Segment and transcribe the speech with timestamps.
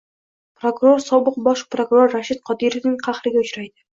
[0.61, 3.87] prokuror sobiq bosh prokuror Rashid Qodirovning qahriga uchraydi.